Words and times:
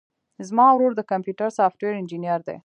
زما 0.47 0.65
ورور 0.71 0.91
د 0.95 1.01
کمپيوټر 1.11 1.49
سافټوېر 1.57 1.93
انجينر 1.97 2.39
دی. 2.47 2.57